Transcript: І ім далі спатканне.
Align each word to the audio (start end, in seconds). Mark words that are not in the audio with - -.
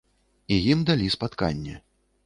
І 0.55 0.57
ім 0.75 0.79
далі 0.89 1.13
спатканне. 1.19 1.81